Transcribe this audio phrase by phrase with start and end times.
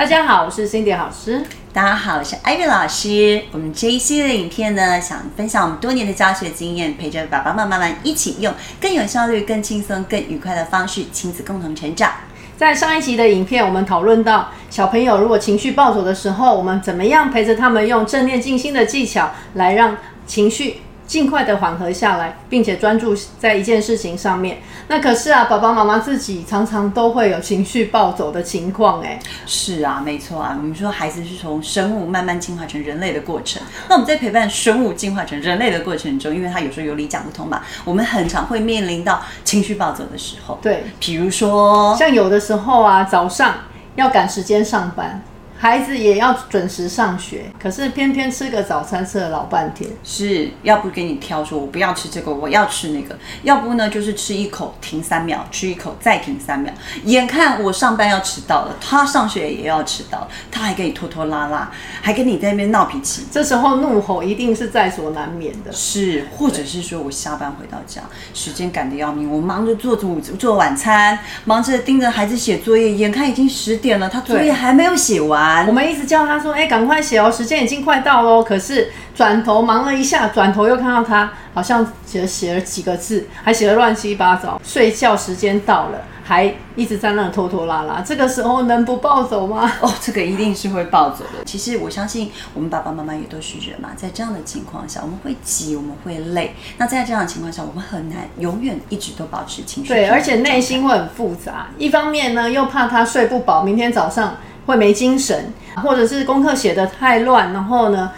[0.00, 1.44] 大家好，我是 Cindy 老师。
[1.74, 3.42] 大家好，我是 Ivy 老师。
[3.52, 8.50] 我们这一系列影片呢，想分享我们多年的教学经验，陪着爸爸妈妈们一起用
[8.80, 12.12] 更有效率、更轻松、更愉快的方式，亲子共同成长。
[12.56, 19.94] 在上一集的影片，我们讨论到小朋友如果情绪暴走的时候，我们怎么样陪着他们用正念静心的技巧来让
[20.26, 20.80] 情绪。
[21.10, 24.58] 尽快的缓和下来，并且专注在一件事情上面。
[24.86, 30.54] 那可是啊，爸爸妈妈自己常常都会有情绪暴走的情况，哎，是啊，没错啊。
[30.56, 33.60] 我们说孩子是从生物慢慢进化成人类的过程。
[33.88, 40.60] 那我们在陪伴生物进化成人类的过程中，因为他有时候有理讲不通嘛，我们很常会面临到情绪暴走的时候。
[40.62, 43.56] 对，比如说，像有的时候啊，早上
[43.96, 45.20] 要赶时间上班。
[45.60, 49.90] 孩子也要准时上学，可是偏偏吃个早餐吃了老半天。
[50.02, 56.72] 是要不给你挑，说我不要吃这个，我要吃那个；要不呢，就是吃一口停三秒，吃一口再停三秒。
[57.04, 63.26] 眼看我上班要迟到了，他上学也要迟到，他还跟你拖拖拉拉，还跟你在那边闹脾气。
[63.30, 65.70] 这时候怒吼一定是在所难免的。
[65.70, 68.00] 是，或者是说我下班回到家，
[68.32, 75.49] 时间赶得要命，我忙着做午做晚餐，忙着盯着孩子写作业，眼看已经十点了，他作业还没有写完。
[75.66, 84.60] 我们一直叫他说：“哎，赶快写哦，时间已经快到喽。”可是转头忙了一下，转头又看到他好像写写了几个字，还写的乱七八糟。
[84.64, 88.00] 睡觉时间到了，还一直在那拖拖拉拉。
[88.00, 89.70] 这个时候能不暴走吗？
[89.80, 91.44] 哦，这个一定是会暴走的。
[91.44, 96.54] 其实我相信我们爸爸妈妈也都是人嘛，在这样的情况下，我们会急，我们会累。
[96.78, 99.88] 那在这样的情况下，我们很难永远一直都保持情绪。
[99.88, 101.68] 对，而且内心会很复杂。
[101.78, 104.36] 一方面呢，又怕他睡不饱，明天早上。
[104.66, 108.10] 会没精神，或者是功课写的太乱，然后呢，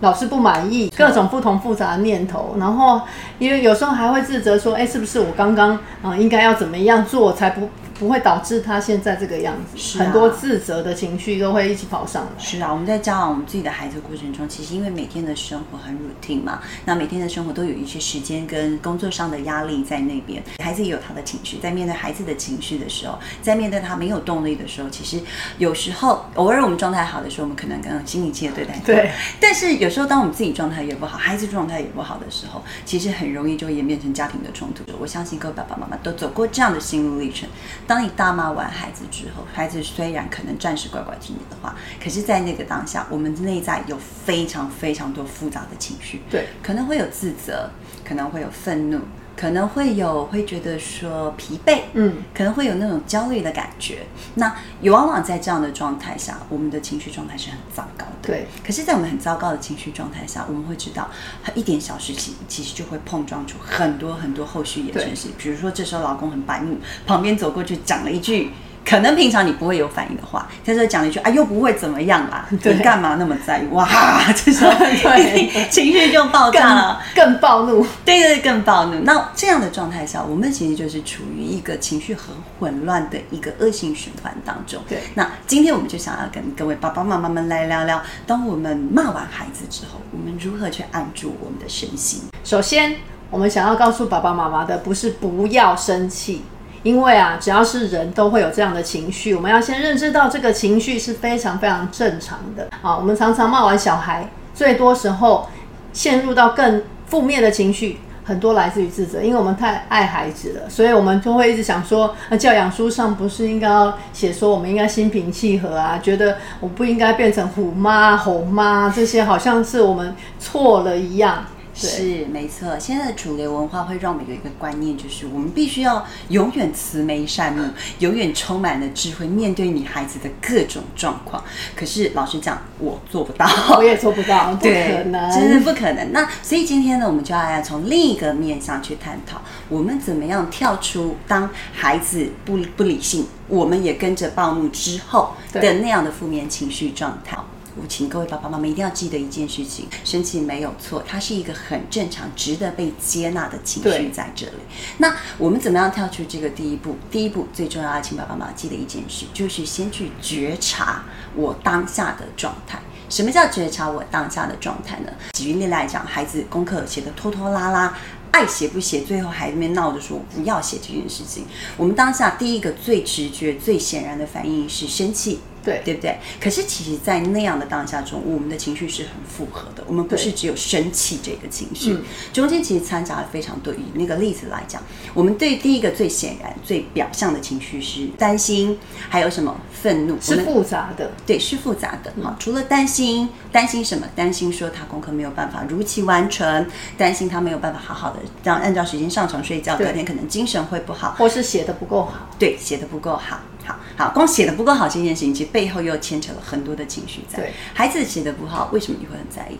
[0.00, 3.00] 老师不满意，各种不同复杂的念头，然后
[3.38, 7.68] 因为有时候还会自责说，哎，是不是我刚刚啊应该要怎么样做才不？
[7.98, 12.30] 不会导致他现在这个样子，很多自责的情绪都会一起跑上来。
[12.38, 25.20] 是啊，我们在教养我们自己的孩子过程中，其实因为每天的生活很 routine 嘛，那每天的生活都有一些时间跟工作上的压力在那边，孩子也有他的情绪，在面对孩子的情绪的时候，在面对他没有动力的时候，其实
[25.58, 28.80] 有时候偶尔我们状态好的时候，我们可能更心平气的对待。
[28.84, 29.10] 对。
[29.40, 34.84] 但是有时候当我们自己状态也不好，孩子状态也不好的时候，其实很容易就会演变成家庭的冲突。
[35.00, 37.48] 我相信各位爸爸妈妈都走过这样的心路历程。
[37.88, 38.68] 当你大骂完。
[38.70, 47.70] 孩子之后，孩子虽然可能暂时乖乖听你的话，可是，在那个当下，我们内在有非常非常多复杂的情绪，对，可能会有自责，
[48.04, 49.00] 可能会有愤怒，
[49.38, 53.98] 可能会有会觉得说疲惫，嗯，可能会有那种焦虑的感觉。
[54.34, 58.48] 那也往往在这样的状态下，我们的情绪状态是很糟糕的，对。
[58.66, 61.08] 可是，在我们很糟糕的情绪状态下，我们会知道，
[61.54, 65.28] 一点小事情其实就会碰撞出很多很多后续衍生事。
[65.38, 68.50] 比如说，这时候老公很白目，旁边走过去讲了一句。
[68.88, 73.66] 可能平常你不会有反应的话，他说讲了一句啊，又不会怎么样 啦，你干嘛那么在意？
[73.66, 73.86] 哇，
[74.34, 74.72] 这时候
[75.68, 79.00] 情绪就爆炸了，更暴怒，对对，更暴怒。
[79.04, 84.80] 那这样的状态下，我们其实就是处于一个情绪很混乱的一个恶性循环当中。
[84.88, 92.22] 对，那今天我们就想要跟各位爸爸妈妈们来聊聊，当我们骂完孩子之后，我们如何去按住我们的身心。
[92.42, 92.96] 首先，
[93.30, 96.42] 我们想要告诉爸爸妈妈的，不是不要生气。
[96.82, 102.96] 因为啊，只要是人都会有这样的情绪，我们要先认知到这个情绪是非常非常正常的啊。
[102.96, 105.48] 我们常常骂完小孩，最多时候
[105.92, 115.98] 陷入到更负面的情绪，很多来自于自责，因为我们太爱孩子了，所以我们就会一直想说，那教养书上不是应该要写说我们应该心平气和啊？
[116.02, 121.44] 觉得我不应该变成虎妈、吼妈，这些好像是我们错了一样。
[121.86, 127.62] 是没错，现在的主流文化会让我们有一个观念，就是我们必须要永远慈眉善目，
[128.00, 131.42] 永远充满了智慧，面对你孩子的各种状况。
[131.76, 133.46] 可是老实讲，我做不到，
[133.78, 136.12] 我也做不到， 不可能，真的不可能。
[136.12, 147.36] 那所以今天呢，我们就要从另一个面上去探讨，我们怎么样跳出当孩子不不理性，我们也跟着暴怒之后的那样的负面情绪状态。
[147.80, 154.52] 我请各位爸爸妈妈一定要记得一件事情：生气没有错，它是一个很正常、值得被接纳的情绪在这里。
[154.98, 156.96] 那我们怎么样跳出这个第一步？
[157.10, 161.04] 第一步最重要要请爸爸妈妈记得一件事，就是先去觉察
[161.36, 162.80] 我当下的状态。
[163.08, 165.12] 什么叫觉察我当下的状态呢？
[165.32, 167.96] 举例来讲，孩子功课写的拖拖拉拉，
[168.32, 171.46] 爱写不写，最后还在那边闹着说不要写这件事情。
[171.76, 175.38] 我们当下第一个最直觉、最显然的反应是生气。
[175.68, 176.18] 对对不对？
[176.40, 181.98] 可是其实，在那样的当下中，我们的情绪是很复合的，我们不是只有生气这个情绪，
[182.32, 183.72] 中间其实掺杂了非常多。
[183.74, 184.82] 以那个例子来讲，
[185.14, 188.78] 我们对第一个最显然、最表象的情绪是担心，
[189.08, 192.12] 还有什么愤怒，是复杂的，对，是复杂的。
[192.22, 194.06] 好，除了担心，担心什么？
[194.16, 196.66] 担心说他功课没有办法如期完成，
[196.96, 202.30] 担心他没有办法好好的让按照时间上床睡觉，隔天可能精神会不好，或是写的不够好。
[202.38, 203.40] 对，写的不够好。
[203.68, 207.38] 好好，光写的不够好这件事情，其实背后又牵扯了很多的情绪在。
[207.38, 209.58] 对，孩子写的不好，为什么你会很在意？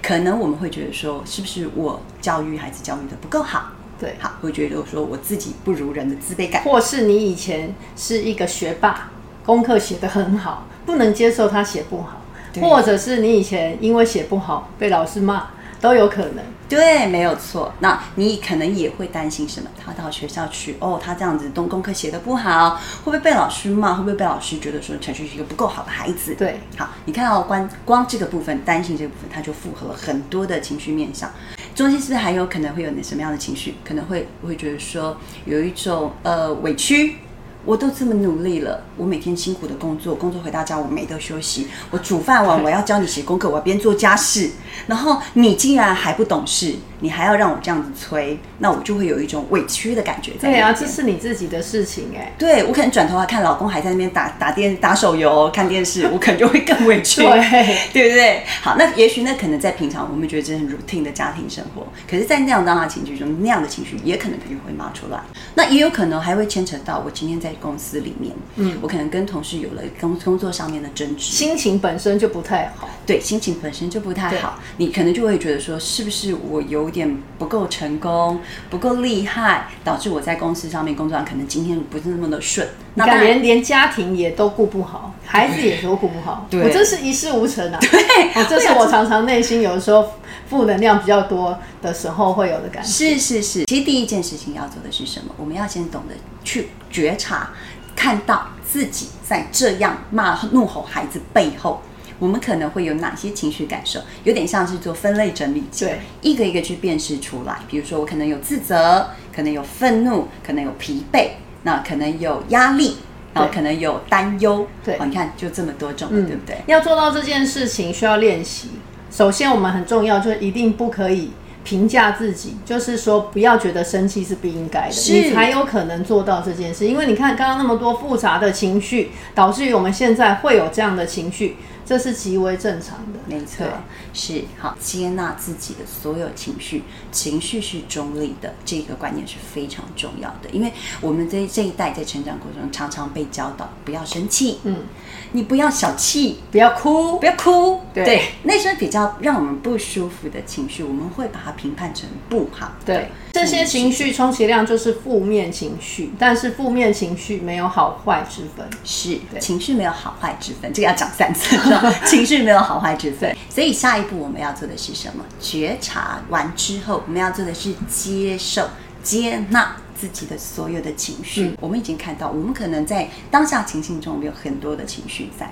[0.00, 3.72] 可能我们会觉得说，是不是我教育孩子教育的不够好？
[3.98, 9.10] 对，好，会觉得说我自己不如人的自卑感，或是你以前是一个学霸，
[9.44, 12.22] 功课写得很好，不能接受他写不好，
[12.62, 15.48] 或者是你以前因为写不好被老师骂。
[15.80, 17.72] 都有可能，对，没有错。
[17.80, 19.70] 那你可能也会担心什么？
[19.82, 23.94] 他到学校去，哦，他这样子东功课写的不好，会不会被老师骂？
[23.94, 26.34] 会不会被老师觉得说陈旭是一个不够好的孩子？
[26.34, 31.30] 对，好，你看到光光这个部分，担心这个部分，他就符合了很多的情绪面向。
[31.74, 33.74] 中间是不是还有可能会有那什么样的情绪？
[33.82, 35.16] 可能会会觉得说
[35.46, 37.16] 有一种呃委屈。
[37.64, 44.50] 我都这么努力了，我每天辛苦的工作，工作回到家我没得休息，我煮饭完 我要教你写功课，我要边做家事，
[44.86, 46.74] 然后你竟然还不懂事。
[47.00, 50.32] 你还要让我这样子催，那我就会有一种委屈的感觉。
[50.40, 52.32] 对啊，这是你自己的事情哎。
[52.38, 58.42] 对我可能转头来看老公还在那边打打电打手游看电视，我可能就会更委屈， 对对不对？
[58.62, 65.20] 好，那也许那可能在平常我们觉得这很 routine 的家庭生活，可是，在那样当下情绪中，那样的情绪也可能可能会冒出来。
[65.54, 72.88] 那也有可能还会牵扯到我今天在公司里面，嗯，我可能跟同事有了工工作上面的争执，心情本身就不太好。
[73.06, 82.68] 对，心情本身就不太好，你可能就会觉得说，是不是我有点不够成功，不够厉害，导致我在公司上面工作上可能今天不是那么的顺。
[82.94, 87.78] 那连连家庭也都顾不好，孩子也都顾不好，我真是一事无成啊！
[87.80, 90.12] 对，这是我常常内心有的时候
[90.48, 92.88] 负能量比较多的时候会有的感觉。
[92.88, 95.34] 是是是，其实第一件事情要做的是什么？
[95.36, 97.50] 我们要先懂得去觉察，
[97.94, 101.80] 看到自己在这样骂怒吼孩子背后。
[102.20, 103.98] 我们可能会有哪些情绪感受？
[104.22, 107.58] 有点像是做分类整理，对，一个一个去辨识出来。
[107.66, 111.30] 比如说，我可能有自责，可能有愤怒，可能有疲惫，
[111.62, 112.98] 那可能有压力，
[113.32, 114.68] 然后可能有担忧。
[114.84, 116.58] 对，你看，就这么多种，对不对？
[116.66, 118.68] 要做到这件事情，需要练习。
[119.10, 121.30] 首先，我们很重要，就是一定不可以
[121.64, 126.86] 评价自己，就是说不要觉得生气是不应该的，你才有可能做到这件事。
[126.86, 131.56] 因为你看，刚刚那么多复杂的情绪，导致于我们现在会有这样的情绪。
[131.90, 133.66] 这是极为正常的，没错，
[134.14, 140.48] 是好接纳自己的所有情绪，情绪是中立的，这个观念是非常重要的。
[140.52, 144.84] 因为我们在这一代在成长过程中，常常被教导不要生气，嗯，
[145.32, 152.70] 你不要小气，不要哭，不要哭，对，那些比较让我们不舒服的情绪，我们会把它评判成不好。
[152.86, 161.56] 对，这些情绪充其量就是负面情绪，但是负面情绪没有好坏之分，是情绪没有好坏之分，这个要讲三次。
[162.06, 165.24] 情绪没有好坏之分，所以下一步我们要做的是什么？
[165.40, 168.68] 觉察完之后，我们要做的是接受、
[169.02, 171.54] 接纳自己的所有的情绪。
[171.60, 175.50] 我们已经看到，我们可能在当下情境中我们有很多的情绪在，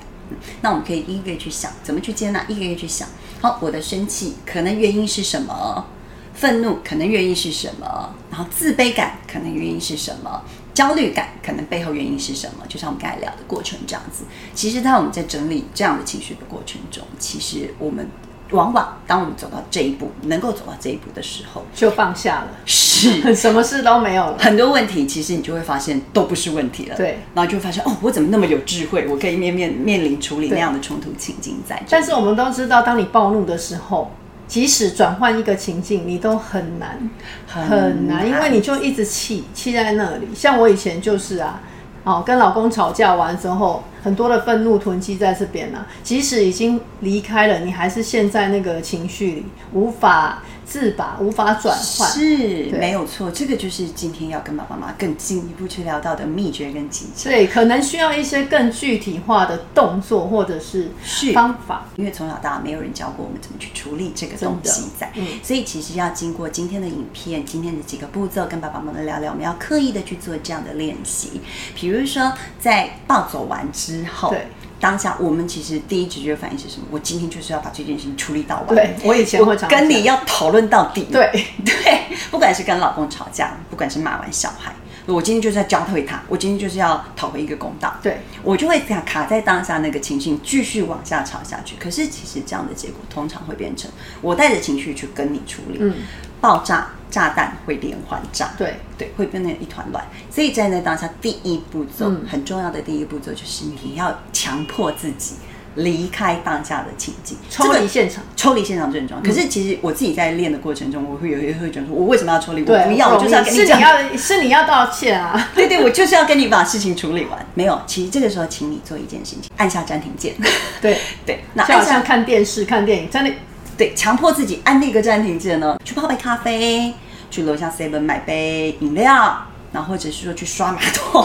[0.62, 3.08] 那我们可以一个一个去想，怎么去接纳，一个一个去想。
[3.40, 5.86] 好，我的生气可能原因是什么？
[6.34, 8.14] 愤怒可能原因是什么？
[8.30, 10.42] 然后自卑感可能原因是什么？
[10.78, 12.64] 焦虑感可能背后原因是什么？
[12.68, 14.22] 就像我们刚才聊的过程这样子。
[14.54, 18.08] 其实，当我们在整理这样的情绪的过程中，其实我们
[18.52, 24.38] 往往当我们走到这一步，能够走到这一步的时候，就放下了，是， 什么事都没有了。
[24.38, 26.96] 很多问题，其实你就会发现都不是问题了。
[26.96, 29.04] 对，然后就会发现，哦，我怎么那么有智慧？
[29.08, 31.82] 我可以面面面临处理那样的冲突情境在。
[31.90, 34.12] 但是我们都知道，当你暴怒的时候。
[34.48, 36.98] 即使转换一个情境，你都很难，
[37.46, 40.26] 很难，因为你就一直气，气在那里。
[40.34, 41.60] 像我以前就是啊，
[42.02, 45.84] 哦，跟老公吵架完之后，很多的愤怒囤积在这边呢。
[46.02, 50.42] 即使已经离开了，你还是陷在那个情绪里，无法。
[50.68, 57.30] 自拔无法转换是没有错，这个就是今天要跟爸爸妈妈更进一步去聊到的秘诀跟技巧。
[57.30, 60.90] 对，可能需要一些更具体化的动作或者是
[61.32, 65.10] 方法，因为从小到大没有人教过我们怎么去处理这个东西在，
[65.42, 71.40] 所以其实要经过今天的影片，今天的几个步骤，跟爸爸妈妈聊聊，我们要刻意的去做这样的练习，
[71.74, 74.28] 比如说在暴走完之后。
[74.28, 74.46] 对。
[74.80, 76.86] 当下我们其实第一直觉反应是什么？
[76.90, 78.68] 我今天就是要把这件事情处理到完。
[78.68, 81.06] 对，我以前会跟你要讨论到底。
[81.10, 81.30] 对
[81.64, 84.72] 对，不管是跟老公吵架，不管是骂完小孩，
[85.06, 87.92] 我今天就是要教会他，我今天就是要讨回一个公道。
[88.02, 91.74] 对，我就会卡卡在当下那个情绪，继续往下吵下去。
[91.78, 95.94] 可是其实这样的结果通常会变成我带着情绪去跟你处理，嗯，
[96.40, 100.04] 爆炸炸弹会连环炸，对对，会变成一团乱。
[100.30, 105.34] 所以在那当下，第一步骤、嗯很重要的第一步骤就是你要强迫自己
[105.74, 108.24] 离开当下的情境，抽这个离现场。
[108.34, 109.22] 抽离现场症状。
[109.22, 112.62] 可是其实我自己在练的过程中，我会有一会觉得说，我为什么要抽离？
[112.62, 113.82] 我，不要，我就是要跟你讲你。
[113.82, 115.50] 要是你要道歉啊。
[115.54, 117.46] 对对，我就是要跟你把事情处理完。
[117.54, 120.34] 没有，其实这个时候，请你做一件事情，按下暂停键。
[120.80, 123.30] 对， 对，那就好像看电视、看电影，真的
[123.78, 126.92] 对，强迫自己按那个暂停键呢，去泡杯咖啡，
[127.30, 131.24] 去楼下 seven 买杯饮料，然后或者是说去刷马桶。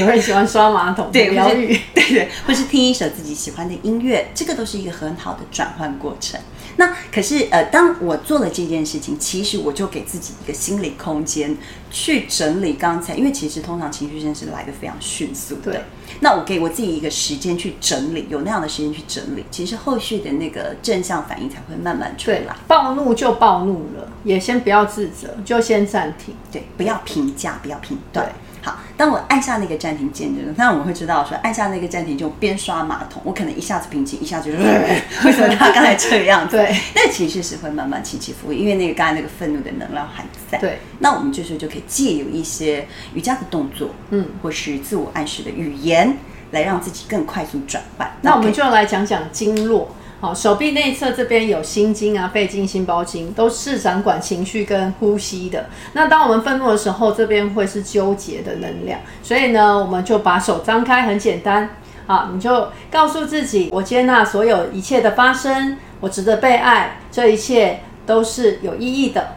[0.00, 1.78] 有人喜欢刷马桶，对，疗愈。
[1.94, 6.40] 对对，或是听一首自己喜欢的音乐，这个都是一个很好的转换过程。
[6.76, 11.56] 那可是呃，当我做了这件事情，其实我就给自己一个心理空间
[11.90, 15.80] 去整理刚才，因为其实通常情绪真是来的非常迅速的对。
[16.20, 26.34] 那我给我自己一个时间去整理，有那样的时间去整理，其实后续的那个正向反应才会慢慢出对来。，暴怒就暴怒了，也先不要自责，就先暂停。
[26.50, 28.32] 对，不要评价，不要评断对。
[28.64, 34.56] 好，当我按下那个暂停键的时候，那我会知道说，按下那个暂停就边刷马桶，我可能一下子平静，一下子就
[35.28, 36.56] 为什么他刚才这样子？
[36.56, 40.56] 对，那情绪是会慢慢起起伏伏，因为那个刚才那个愤怒的能量还在。
[40.56, 46.16] 对，那我们这时候就可以借由一些瑜伽的动作，嗯，或是自我暗示的语言，
[46.52, 48.10] 来让自己更快速转换。
[48.22, 49.94] 那我们就来讲讲经络。
[50.20, 55.66] 好，手臂内侧这边有心经啊、肺经、心包经，都是掌管情绪跟呼吸的。
[55.92, 61.68] 那当我们愤怒的时候，这边会是纠结的能量，所以呢，我们就把手张开，很简单
[62.06, 69.36] 好，你就告诉自己，我接纳所有一切的发生，我值得被爱，这一切都是有意义的。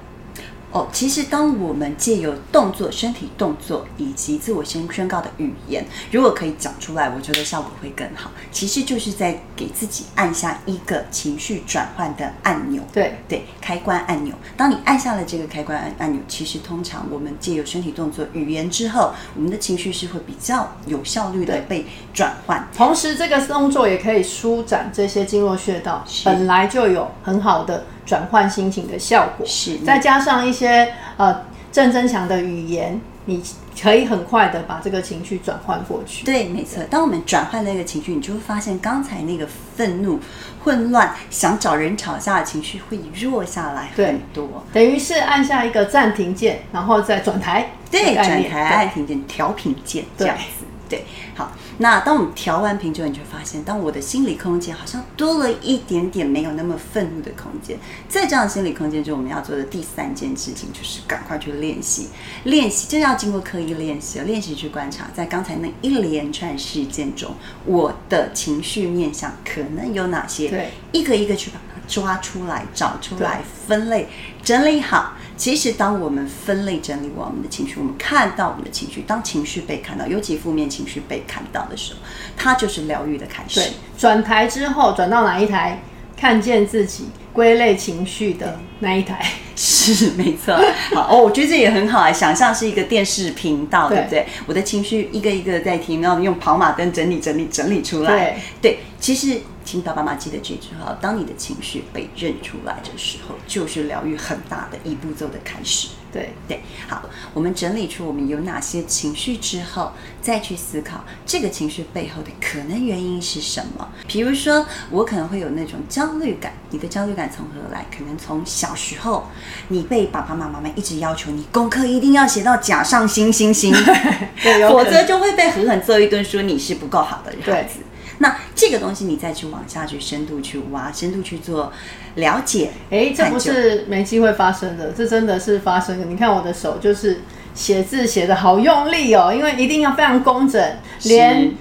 [0.77, 8.29] 哦，其实当我们借由动作、身体动作以及自我宣宣告的语言，如果可以讲出来，我觉得效果会更好。
[8.51, 12.83] 其实就是在给自己按下一个情绪转换的按钮。
[12.93, 14.35] 对，对，开关按钮。
[14.55, 22.67] 当你按下了这个开关按按钮，其实通常我们借由身体动作、语言之后，我们的情绪是会比较有效率的被转换。
[22.75, 29.45] 同时这个动作也可以舒展这些经络穴道，本来就有很好的转换心情的效果。
[29.45, 33.43] 是再加上一些呃正增强的语言，你
[33.79, 36.25] 可以很快的把这个情绪转换过去。
[36.25, 36.81] 对，没错。
[36.89, 40.19] 当我们转换那个情绪，你就会发现刚才那个愤怒、
[40.63, 44.63] 混乱、想找人吵架的情绪会弱下来很多。
[44.73, 47.69] 等于是按下一个暂停键，然后再转台。
[47.91, 50.56] 对，转台按停键、调频键这样子。
[50.89, 51.51] 对，好。
[51.79, 57.77] 那当我们调完频之后，你就发现，当我的心理空间好像多了一点点没有那么愤怒的空间。
[58.09, 62.07] 在这样的心理空间中，我们要做的第三件事情就是赶快去练习，
[62.45, 70.49] 练习，这要经过刻意练习，练习去观察，在刚才那一连串事件中，我的情绪面向可能有哪些？
[70.49, 74.07] 对，一个一个去把它抓出来、找出来、分类、
[74.43, 75.13] 整理好。
[75.35, 81.99] 其实，当我们分类整理完我们的情绪，我们看到我们的情绪，当情绪被看到，尤其负面情绪被看到的时候，
[82.35, 83.59] 它就是疗愈的开始。
[83.59, 85.79] 对，转台之后转到哪一台？
[86.19, 89.23] 看见自己归类情绪的那一台。
[89.55, 90.53] 是没错，
[90.93, 92.11] 好哦，我觉得这也很好啊。
[92.11, 94.27] 想象是一个电视频道，对不对？
[94.45, 98.39] 我的情绪一个一个在听，然后用跑马灯整理、整理、整理出来。
[98.61, 105.87] 对，其实请爸爸妈妈记得这句话：当你的情绪被认出来的时候，就是疗愈很大的一步骤的开始。
[106.11, 107.03] 对对，好，
[107.33, 109.91] 我们整理出我们有哪些情绪之后，
[110.21, 113.87] 再去思考这个情绪背后的可能原因是什么。
[114.07, 117.85] 比如说，我可能会有那种焦虑感，你的焦虑感从何来？
[117.95, 119.27] 可能从小时候，
[119.69, 123.73] 你被爸爸妈妈们一直要求你功课一定要写到甲上星星星，
[124.69, 127.79] 否则就会被狠狠揍一顿，说你是不够好的孩子。
[128.19, 131.71] 那这个东西你再去往下去深度去挖，深度去做
[132.15, 132.71] 了解。
[132.89, 136.05] 哎，这不是没机会发生的，这真的是发生的。
[136.05, 137.21] 你看我的手就是
[137.53, 141.53] 写字写的好用力哦，因为一定要非常工整，连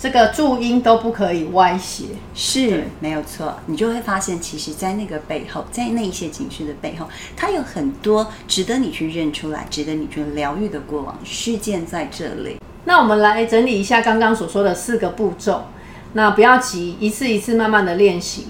[0.00, 2.04] 这个注音都不可以歪斜。
[2.34, 12.58] 是没有错，你就会发现，其实，在那个背后，在那一些情绪的背后，它有很多值得你去认出来、值得你去疗愈的过往事件在这里。
[12.86, 15.66] 那我们来整理一下刚刚所说的四个步骤。
[16.14, 18.46] 那不要急，一次一次慢慢的练习。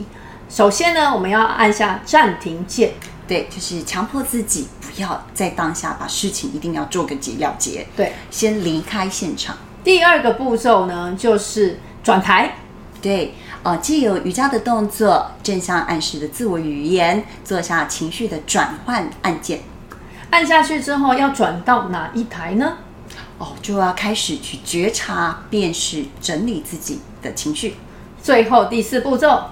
[0.49, 2.92] 首先呢，我们要按下暂停键，
[3.26, 9.57] 对，就是强迫自己不要在当下把事情一定要做个结了结，对，先离开现场。
[9.83, 12.57] 第二个步骤呢，就是转台，
[13.01, 19.61] 对，呃，既有瑜伽的动作，正向暗示的自我语言，做下情绪的转换按键。
[20.31, 22.77] 按下去之后要转到哪一台呢？
[23.39, 27.77] 哦，就要开始去觉察、辨识、整理自己的情绪。
[28.23, 29.45] 最后第四步骤，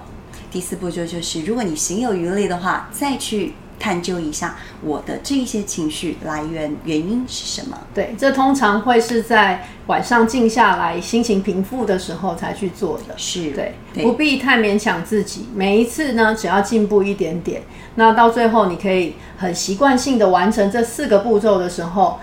[0.51, 7.77] 第四步骤就是，如果你行有余力的话，再去探究一下我的这一些情绪来源原因是什么。
[7.93, 13.15] 对，这通常会是在晚上静下来、心情平复的时候才去做的。
[13.17, 15.47] 是对，不必太勉强自己。
[15.55, 17.61] 每一次呢，只要进步一点点，
[17.95, 22.19] 那到最后你可以很习惯性的完成这四个步骤的时候，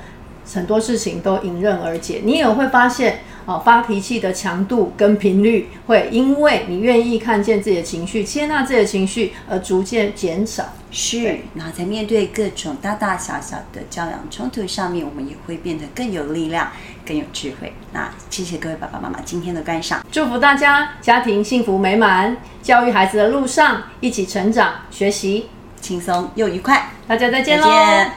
[0.55, 2.21] 很多事情都迎刃而解。
[2.23, 10.65] 你也会发现，哦，发脾气的强度跟频率会因为你愿意看见自己的情绪、接纳自己的情绪而逐渐减少。
[10.91, 16.71] 是，然后在面对各种大大小小的教养冲突上面，我们也会变得更有力量、
[17.07, 17.73] 更有智慧。
[17.93, 25.47] 那谢谢各位爸爸妈妈今天的观赏，祝福大家家庭幸福美满，教育孩子的路上一起成长、学习，
[25.81, 26.91] 轻松又愉快。
[27.07, 27.73] 大家再见再喽！
[27.73, 28.13] 见